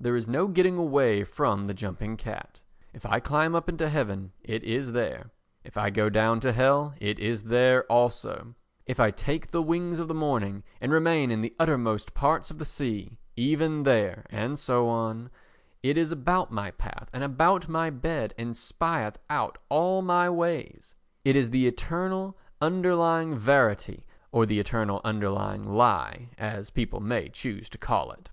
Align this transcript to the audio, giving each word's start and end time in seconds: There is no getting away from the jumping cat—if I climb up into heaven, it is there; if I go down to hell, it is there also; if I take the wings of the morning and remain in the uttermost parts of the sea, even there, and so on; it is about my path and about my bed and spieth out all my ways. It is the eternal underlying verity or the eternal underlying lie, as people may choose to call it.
There 0.00 0.16
is 0.16 0.26
no 0.26 0.48
getting 0.48 0.76
away 0.76 1.22
from 1.22 1.66
the 1.68 1.74
jumping 1.74 2.16
cat—if 2.16 3.06
I 3.06 3.20
climb 3.20 3.54
up 3.54 3.68
into 3.68 3.88
heaven, 3.88 4.32
it 4.42 4.64
is 4.64 4.90
there; 4.90 5.30
if 5.62 5.76
I 5.76 5.90
go 5.90 6.08
down 6.10 6.40
to 6.40 6.50
hell, 6.50 6.94
it 6.98 7.20
is 7.20 7.44
there 7.44 7.84
also; 7.84 8.56
if 8.84 8.98
I 8.98 9.12
take 9.12 9.52
the 9.52 9.62
wings 9.62 10.00
of 10.00 10.08
the 10.08 10.12
morning 10.12 10.64
and 10.80 10.90
remain 10.90 11.30
in 11.30 11.40
the 11.40 11.54
uttermost 11.56 12.14
parts 12.14 12.50
of 12.50 12.58
the 12.58 12.64
sea, 12.64 13.16
even 13.36 13.84
there, 13.84 14.26
and 14.30 14.58
so 14.58 14.88
on; 14.88 15.30
it 15.84 15.96
is 15.96 16.10
about 16.10 16.50
my 16.50 16.72
path 16.72 17.08
and 17.12 17.22
about 17.22 17.68
my 17.68 17.90
bed 17.90 18.34
and 18.36 18.56
spieth 18.56 19.18
out 19.30 19.56
all 19.68 20.02
my 20.02 20.28
ways. 20.28 20.96
It 21.24 21.36
is 21.36 21.50
the 21.50 21.68
eternal 21.68 22.36
underlying 22.60 23.36
verity 23.38 24.04
or 24.32 24.46
the 24.46 24.58
eternal 24.58 25.00
underlying 25.04 25.62
lie, 25.62 26.30
as 26.38 26.70
people 26.70 26.98
may 26.98 27.28
choose 27.28 27.68
to 27.70 27.78
call 27.78 28.10
it. 28.10 28.30